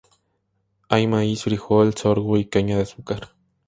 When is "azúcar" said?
2.81-3.35